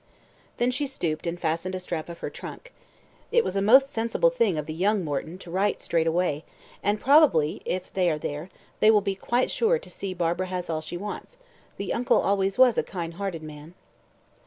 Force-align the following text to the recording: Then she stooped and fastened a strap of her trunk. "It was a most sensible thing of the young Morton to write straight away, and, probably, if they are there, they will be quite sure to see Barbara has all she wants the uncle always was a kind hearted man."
Then 0.57 0.71
she 0.71 0.87
stooped 0.87 1.27
and 1.27 1.39
fastened 1.39 1.75
a 1.75 1.79
strap 1.79 2.09
of 2.09 2.21
her 2.21 2.31
trunk. 2.31 2.73
"It 3.31 3.43
was 3.43 3.55
a 3.55 3.61
most 3.61 3.93
sensible 3.93 4.31
thing 4.31 4.57
of 4.57 4.65
the 4.65 4.73
young 4.73 5.03
Morton 5.03 5.37
to 5.37 5.51
write 5.51 5.79
straight 5.79 6.07
away, 6.07 6.43
and, 6.81 6.99
probably, 6.99 7.61
if 7.65 7.93
they 7.93 8.09
are 8.09 8.17
there, 8.17 8.49
they 8.79 8.89
will 8.89 9.01
be 9.01 9.13
quite 9.13 9.51
sure 9.51 9.77
to 9.77 9.89
see 9.91 10.15
Barbara 10.15 10.47
has 10.47 10.71
all 10.71 10.81
she 10.81 10.97
wants 10.97 11.37
the 11.77 11.93
uncle 11.93 12.17
always 12.19 12.57
was 12.57 12.79
a 12.79 12.83
kind 12.83 13.13
hearted 13.13 13.43
man." 13.43 13.75